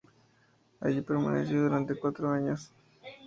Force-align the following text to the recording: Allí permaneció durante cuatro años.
Allí 0.79 1.01
permaneció 1.03 1.61
durante 1.61 1.93
cuatro 1.95 2.31
años. 2.31 2.71